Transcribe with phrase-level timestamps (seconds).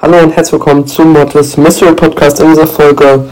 [0.00, 2.38] Hallo und herzlich willkommen zum Mortis Mystery Podcast.
[2.38, 3.24] In dieser Folge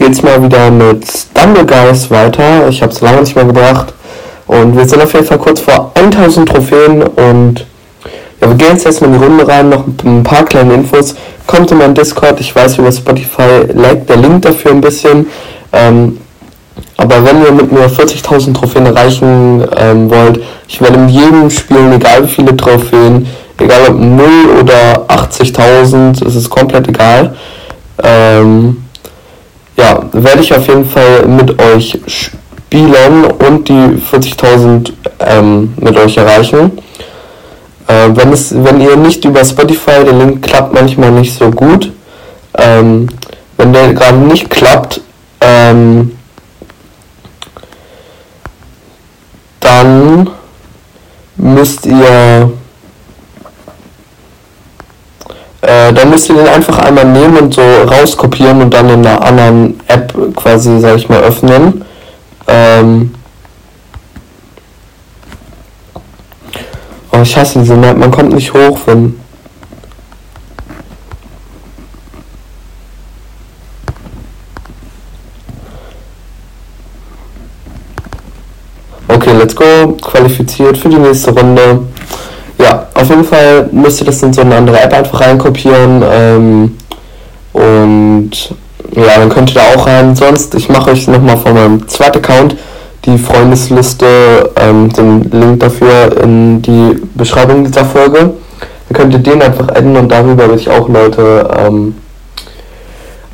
[0.00, 2.66] geht es mal wieder mit Stumbleguys weiter.
[2.68, 3.94] Ich habe es lange nicht mehr gebracht.
[4.48, 7.04] Und wir sind auf jeden Fall kurz vor 1000 Trophäen.
[7.04, 7.64] Und
[8.40, 9.68] ja, wir gehen jetzt erstmal in die Runde rein.
[9.68, 11.14] Noch ein paar kleine Infos.
[11.46, 12.40] Kommt in meinen Discord.
[12.40, 15.28] Ich weiß, über Spotify laggt der Link dafür ein bisschen.
[15.72, 16.18] Ähm,
[16.96, 21.92] aber wenn ihr mit mir 40.000 Trophäen erreichen ähm, wollt, ich werde in jedem Spiel,
[21.92, 23.28] egal wie viele Trophäen,
[23.58, 24.28] egal ob 0
[24.60, 27.34] oder 80.000, es ist komplett egal,
[28.02, 28.84] ähm,
[29.76, 36.16] ja, werde ich auf jeden Fall mit euch spielen und die 40.000 ähm, mit euch
[36.16, 36.72] erreichen.
[37.86, 41.90] Äh, wenn, es, wenn ihr nicht über Spotify, der Link klappt manchmal nicht so gut.
[42.58, 43.08] Ähm,
[43.56, 45.00] wenn der gerade nicht klappt,
[45.40, 46.16] ähm,
[49.60, 50.30] dann
[51.36, 52.52] müsst ihr
[55.62, 59.22] äh, dann müsst ihr den einfach einmal nehmen und so rauskopieren und dann in einer
[59.24, 61.84] anderen App quasi, sag ich mal, öffnen.
[62.48, 63.14] Ähm
[67.12, 69.20] oh, ich hasse diese Map, man kommt nicht hoch, wenn
[79.06, 79.96] Okay, let's go.
[80.00, 81.91] Qualifiziert für die nächste Runde.
[83.02, 86.04] Ja, auf jeden Fall müsst ihr das in so eine andere App einfach reinkopieren.
[86.08, 86.78] Ähm,
[87.52, 88.30] und
[88.94, 90.14] ja, dann könnt ihr da auch rein.
[90.14, 92.56] Sonst, ich mache euch nochmal von meinem zweiten Account
[93.04, 98.34] die Freundesliste, ähm, den Link dafür in die Beschreibung dieser Folge.
[98.88, 101.96] Dann könnt ihr den einfach adden und darüber würde ich auch Leute ähm,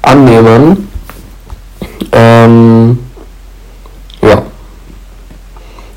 [0.00, 0.88] annehmen.
[2.12, 2.98] Ähm,
[4.22, 4.42] ja.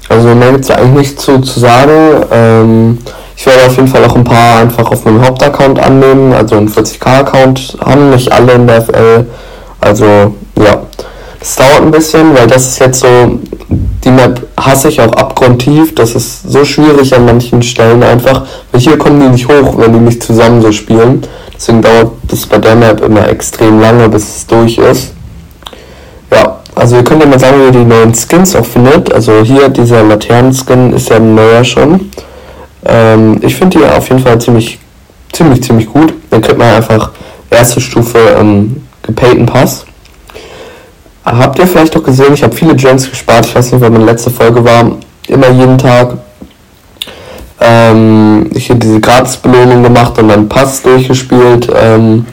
[0.10, 2.98] Also mehr gibt es eigentlich nicht zu, zu sagen.
[3.42, 6.70] Ich werde auf jeden Fall auch ein paar einfach auf meinem Hauptaccount annehmen, also einen
[6.70, 9.26] 40k-Account haben nicht alle in der FL.
[9.80, 10.06] Also
[10.60, 10.84] ja,
[11.40, 15.96] das dauert ein bisschen, weil das ist jetzt so, die Map hasse ich auch abgrundtief.
[15.96, 19.94] Das ist so schwierig an manchen Stellen einfach, weil hier kommen die nicht hoch, wenn
[19.94, 21.24] die nicht zusammen so spielen.
[21.56, 25.14] Deswegen dauert das bei der Map immer extrem lange, bis es durch ist.
[26.32, 29.12] Ja, also ihr könnt ja mal sagen, wie ihr die neuen Skins auch findet.
[29.12, 32.12] Also hier dieser Laternen-Skin ist ja ein neuer schon.
[32.86, 34.80] Ähm, ich finde die auf jeden Fall ziemlich,
[35.32, 36.14] ziemlich, ziemlich gut.
[36.30, 37.12] Dann kriegt man einfach
[37.50, 39.86] erste Stufe ähm, gepayten Pass.
[41.24, 43.46] Habt ihr vielleicht auch gesehen, ich habe viele Gems gespart.
[43.46, 44.98] Ich weiß nicht, wann meine letzte Folge war.
[45.28, 46.18] Immer jeden Tag.
[47.60, 51.70] Ähm, ich habe diese Gratis-Belohnung gemacht und dann Pass durchgespielt.
[51.80, 52.26] Ähm,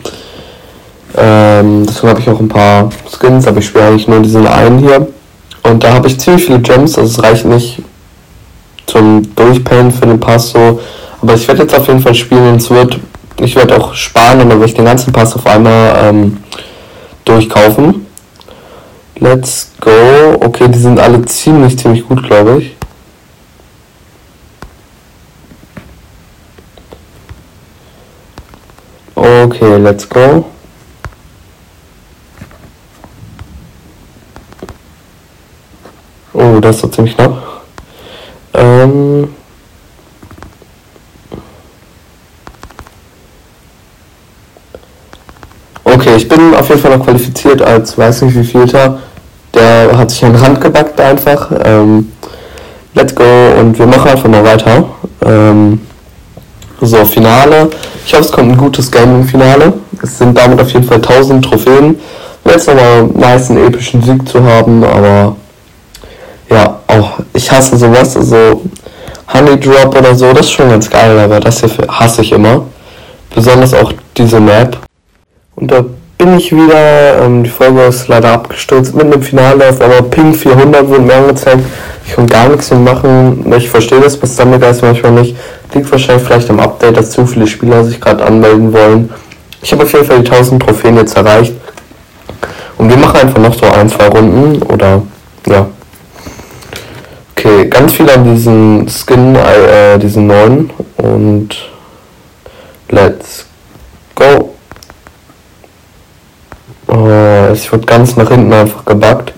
[1.16, 4.78] ähm, deswegen habe ich auch ein paar Skins, aber ich spiele eigentlich nur diesen einen
[4.78, 5.06] hier.
[5.64, 7.82] Und da habe ich ziemlich viele Gems, also es reicht nicht
[8.88, 10.80] zum Durchpayen für den Pass so.
[11.22, 12.98] Aber ich werde jetzt auf jeden Fall spielen es wird,
[13.40, 16.38] ich werde auch sparen und dann werde ich den ganzen Pass auf einmal ähm,
[17.24, 18.06] durchkaufen.
[19.20, 19.90] Let's go.
[20.40, 22.76] Okay, die sind alle ziemlich, ziemlich gut, glaube ich.
[29.14, 30.44] Okay, let's go.
[36.32, 37.57] Oh, das ist so ziemlich knapp.
[38.78, 39.28] Ähm
[45.84, 49.00] okay, ich bin auf jeden Fall noch qualifiziert als weiß nicht wie vielter.
[49.54, 51.50] Der hat sich an den Rand gebackt einfach.
[51.64, 52.12] Ähm,
[52.94, 53.24] let's go
[53.58, 54.84] und wir machen einfach mal weiter.
[55.24, 55.80] Ähm,
[56.80, 57.70] so, Finale.
[58.06, 59.72] Ich hoffe, es kommt ein gutes Game im Finale.
[60.00, 61.98] Es sind damit auf jeden Fall 1000 Trophäen.
[62.44, 65.36] Jetzt nochmal einen nice, einen epischen Sieg zu haben, aber
[66.48, 68.62] ja, auch ich hasse sowas, also
[69.32, 72.64] Honey Drop oder so, das ist schon ganz geil, aber das hier hasse ich immer.
[73.34, 74.78] Besonders auch diese Map.
[75.56, 75.84] Und da
[76.16, 80.88] bin ich wieder, ähm, die Folge ist leider abgestürzt mit einem Finale, aber Ping 400
[80.88, 81.62] wurde mir angezeigt.
[82.06, 83.52] Ich kann gar nichts mehr machen.
[83.56, 85.36] Ich verstehe das bis Stumblegeist manchmal nicht.
[85.74, 89.10] Liegt wahrscheinlich vielleicht am Update, dass zu viele Spieler sich gerade anmelden wollen.
[89.62, 91.52] Ich habe auf jeden Fall die 1000 Trophäen jetzt erreicht.
[92.78, 95.02] Und wir machen einfach noch so ein, zwei Runden oder
[95.46, 95.66] ja,
[97.98, 101.48] viel an diesen Skin, äh, diesen neuen und
[102.90, 103.44] let's
[104.14, 104.54] go.
[106.86, 107.08] Oh,
[107.50, 109.34] es wird ganz nach hinten einfach gebackt.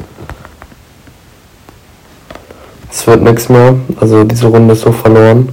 [2.90, 5.48] Es wird nichts mehr, also diese Runde ist so verloren.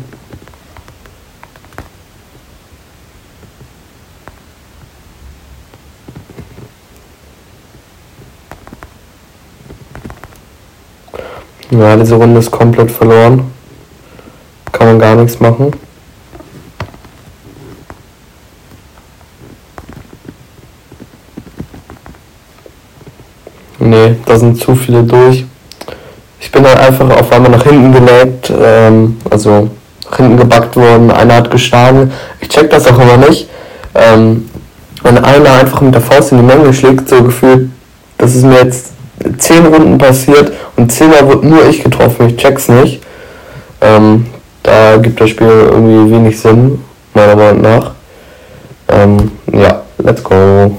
[11.69, 13.51] Ja, diese Runde ist komplett verloren.
[14.71, 15.71] Kann man gar nichts machen.
[23.79, 25.45] Nee, da sind zu viele durch.
[26.39, 29.69] Ich bin dann einfach auf einmal nach hinten gelegt, ähm, also
[30.09, 32.11] nach hinten gebackt worden, einer hat geschlagen.
[32.39, 33.49] Ich check das auch immer nicht.
[33.93, 34.49] Ähm,
[35.03, 37.69] wenn einer einfach mit der Faust in die Menge schlägt, so gefühlt,
[38.17, 38.91] das ist mir jetzt
[39.37, 43.01] zehn Runden passiert und zehnmal wird nur ich getroffen, ich check's nicht.
[43.81, 44.27] Ähm,
[44.63, 46.83] da gibt das Spiel irgendwie wenig Sinn,
[47.13, 47.91] meiner Meinung nach.
[48.87, 50.77] Ähm, ja, let's go.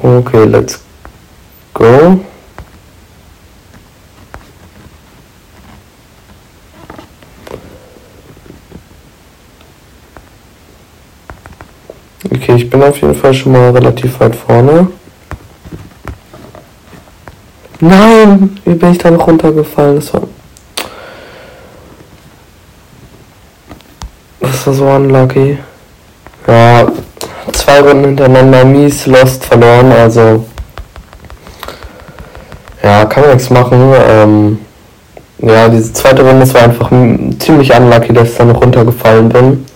[0.00, 0.80] Okay, let's
[1.74, 2.20] go.
[12.48, 14.88] Okay, ich bin auf jeden Fall schon mal relativ weit vorne.
[17.78, 18.58] Nein!
[18.64, 19.96] Wie bin ich da noch runtergefallen?
[19.96, 20.22] Das war.
[24.40, 25.58] Das war so unlucky.
[26.46, 26.90] Ja,
[27.52, 30.46] zwei Runden hintereinander mies Lost verloren, also.
[32.82, 33.92] Ja, kann man nichts machen.
[33.94, 34.58] Ähm,
[35.40, 36.90] ja, diese zweite Runde, das war einfach
[37.40, 39.66] ziemlich unlucky, dass ich da noch runtergefallen bin.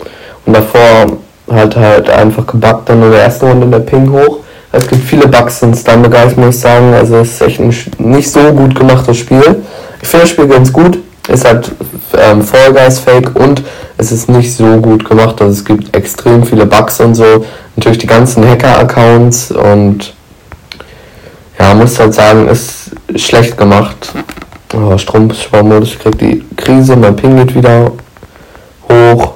[0.46, 1.18] Und davor
[1.52, 4.38] halt halt einfach gebuggt dann in der ersten Runde der Ping hoch.
[4.72, 6.94] Es gibt viele Bugs in Guys, muss ich sagen.
[6.94, 9.62] Also es ist echt ein nicht so gut gemachtes Spiel.
[10.00, 10.98] Ich finde das Spiel ganz gut.
[11.28, 11.70] Ist halt
[12.18, 13.62] ähm, Fall Guys Fake und
[13.98, 15.40] es ist nicht so gut gemacht.
[15.40, 17.44] Also es gibt extrem viele Bugs und so.
[17.76, 20.14] Natürlich die ganzen Hacker-Accounts und
[21.58, 24.12] ja, muss halt sagen, ist schlecht gemacht.
[24.74, 27.92] Oh, Stromsparmodus, ich krieg die Krise, mein Ping geht wieder
[28.88, 29.34] hoch.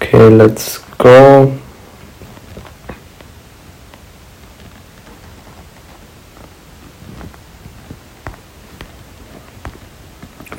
[0.00, 1.52] Okay, let's go.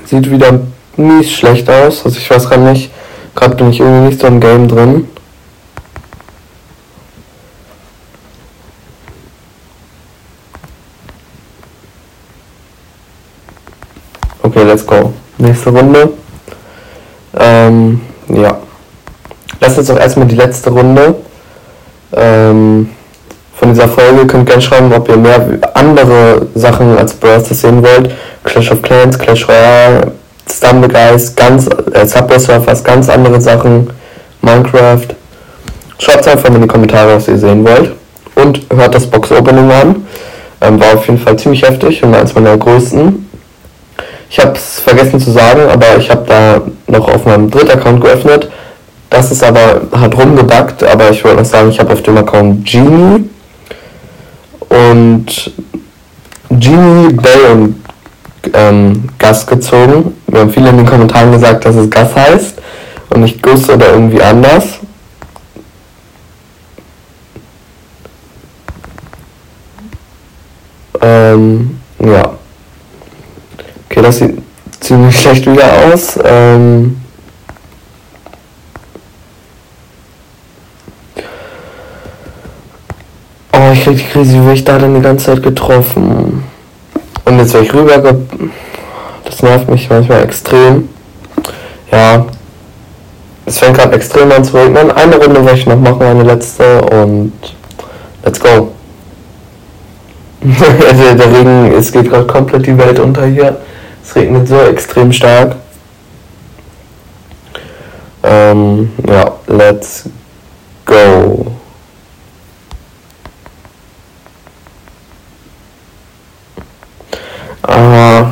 [0.06, 0.60] Sieht wieder
[0.98, 2.04] mies schlecht aus.
[2.06, 2.92] Also ich weiß gar nicht.
[3.36, 5.08] Gerade bin ich irgendwie nicht so im Game drin.
[14.42, 15.14] Okay, let's go.
[15.38, 16.14] Nächste Runde.
[17.38, 18.65] Ähm, ja
[19.60, 21.16] das ist jetzt auch erstmal die letzte Runde
[22.14, 22.90] ähm,
[23.56, 24.28] von dieser Folge.
[24.28, 28.12] Könnt gerne schreiben, ob ihr mehr andere Sachen als Burst sehen wollt.
[28.44, 30.12] Clash of Clans, Clash Royale,
[30.52, 33.90] Stumble Guys, ganz, äh, Subway Surfers, ganz andere Sachen,
[34.42, 35.08] Minecraft.
[35.98, 37.94] Schreibt einfach in die Kommentare, was ihr sehen wollt.
[38.36, 40.08] Und hört das Box Opening an.
[40.62, 43.30] Ähm, war auf jeden Fall ziemlich heftig und eins meiner größten.
[44.30, 48.02] Ich habe es vergessen zu sagen, aber ich habe da noch auf meinem dritten Account
[48.02, 48.50] geöffnet
[49.10, 52.66] das ist aber halt rumgebackt, aber ich wollte noch sagen, ich habe auf dem Account
[52.66, 53.30] Genie
[54.70, 55.52] und
[56.50, 57.76] Genie, Bell und
[58.54, 60.16] ähm, Gas gezogen.
[60.28, 62.56] Wir haben viele in den Kommentaren gesagt, dass es Gas heißt
[63.10, 64.80] und nicht Guss oder irgendwie anders.
[71.02, 72.32] Ähm, ja.
[73.90, 74.42] Okay, das sieht
[74.80, 76.20] ziemlich schlecht wieder aus.
[76.24, 76.98] Ähm,
[83.86, 86.44] Die Krise, wie ich da denn die ganze Zeit getroffen?
[87.24, 88.16] Und jetzt wäre ich rüber.
[89.24, 90.90] Das nervt mich manchmal extrem.
[91.92, 92.26] Ja.
[93.46, 94.90] Es fängt gerade extrem an zu regnen.
[94.90, 97.34] Eine Runde werde ich noch machen, eine letzte und
[98.24, 98.72] let's go.
[100.42, 103.58] der, der Regen, es geht gerade komplett die Welt unter hier.
[104.04, 105.58] Es regnet so extrem stark.
[108.24, 110.10] Ähm, ja, let's
[110.86, 111.52] go.
[117.68, 118.32] Aber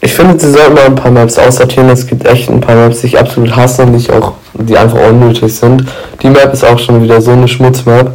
[0.00, 1.88] ich finde, sie sollten mal ein paar Maps aussortieren.
[1.88, 5.08] Es gibt echt ein paar Maps, die ich absolut hasse und die, auch, die einfach
[5.08, 5.84] unnötig sind.
[6.20, 8.12] Die Map ist auch schon wieder so eine Schmutzmap.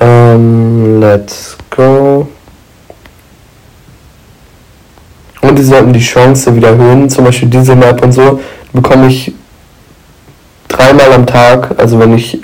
[0.00, 2.28] Ähm, let's go.
[5.40, 7.08] Und die sollten die Chance wieder erhöhen.
[7.08, 8.40] Zum Beispiel diese Map und so
[8.72, 9.32] bekomme ich
[10.68, 12.40] dreimal am Tag, also wenn ich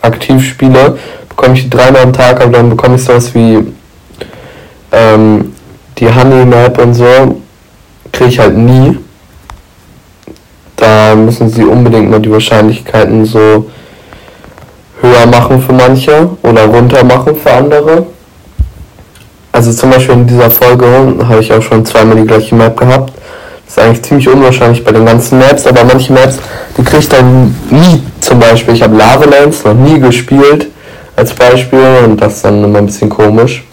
[0.00, 0.98] aktiv spiele,
[1.36, 3.58] bekomme ich dreimal am Tag, aber dann bekomme ich sowas wie
[4.92, 5.52] ähm,
[5.98, 7.40] die Honey Map und so,
[8.12, 8.98] kriege ich halt nie.
[10.76, 13.70] Da müssen sie unbedingt mal die Wahrscheinlichkeiten so
[15.00, 18.06] höher machen für manche oder runter machen für andere.
[19.52, 20.86] also zum Beispiel in dieser Folge
[21.28, 23.12] habe ich auch schon zweimal die gleiche Map gehabt.
[23.66, 26.38] Das ist eigentlich ziemlich unwahrscheinlich bei den ganzen Maps, aber manche Maps,
[26.76, 28.02] die kriege ich dann nie.
[28.20, 30.68] Zum Beispiel, ich habe Lavalands noch nie gespielt
[31.16, 33.64] als Beispiel und das ist dann immer ein bisschen komisch.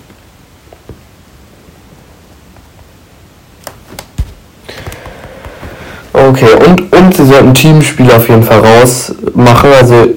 [6.14, 9.70] Okay, und, und sie sollten Teamspiele auf jeden Fall rausmachen.
[9.80, 10.08] Also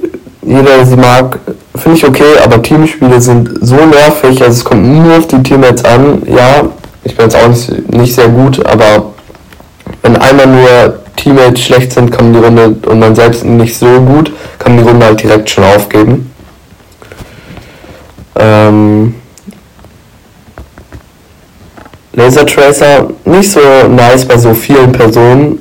[0.42, 1.38] jeder, der sie mag,
[1.76, 5.84] finde ich okay, aber Teamspiele sind so nervig, also es kommt nur auf die Teammates
[5.84, 6.22] an.
[6.26, 6.68] Ja,
[7.04, 9.12] ich bin jetzt auch nicht, nicht sehr gut, aber
[10.02, 14.32] wenn einmal nur Teammates schlecht sind, kann die Runde und man selbst nicht so gut,
[14.58, 16.33] kann die Runde halt direkt schon aufgeben.
[18.36, 19.14] Ähm,
[22.12, 25.60] Laser Tracer nicht so nice bei so vielen Personen.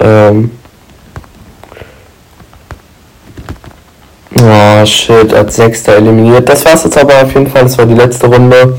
[0.00, 0.50] Ähm,
[4.40, 6.48] oh shit, als Sechster eliminiert.
[6.48, 7.62] Das war's jetzt aber auf jeden Fall.
[7.62, 8.76] Das war die letzte Runde.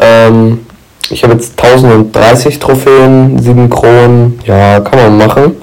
[0.00, 0.66] Ähm,
[1.10, 4.40] ich habe jetzt 1030 Trophäen, 7 Kronen.
[4.46, 5.56] Ja, kann man machen.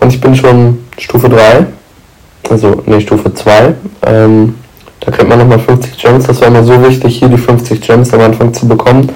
[0.00, 1.66] Und ich bin schon Stufe 3.
[2.50, 3.74] Also, ne, Stufe 2.
[4.06, 4.54] Ähm,
[5.06, 6.26] da kriegt man nochmal 50 Gems.
[6.26, 9.10] Das war mir so wichtig, hier die 50 Gems am Anfang zu bekommen.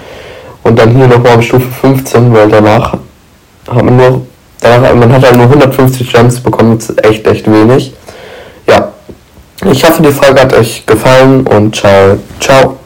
[0.63, 2.95] Und dann hier nochmal auf Stufe 15, weil danach
[3.69, 4.23] hat man nur
[4.61, 7.95] Danach, man hat halt nur 150 Gems bekommen, das ist echt, echt wenig.
[8.67, 8.93] Ja,
[9.65, 12.80] ich hoffe, die Folge hat euch gefallen und ciao, ciao.